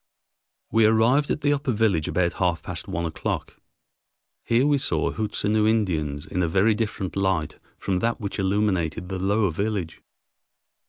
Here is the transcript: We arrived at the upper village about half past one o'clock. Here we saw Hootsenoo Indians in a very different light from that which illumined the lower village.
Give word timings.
We 0.71 0.85
arrived 0.87 1.29
at 1.29 1.41
the 1.41 1.53
upper 1.53 1.71
village 1.71 2.07
about 2.07 2.33
half 2.41 2.63
past 2.63 2.87
one 2.87 3.05
o'clock. 3.05 3.57
Here 4.43 4.65
we 4.65 4.79
saw 4.79 5.11
Hootsenoo 5.11 5.67
Indians 5.69 6.25
in 6.25 6.41
a 6.41 6.47
very 6.47 6.73
different 6.73 7.15
light 7.15 7.59
from 7.77 7.99
that 7.99 8.19
which 8.19 8.39
illumined 8.39 8.91
the 8.93 9.19
lower 9.19 9.51
village. 9.51 10.01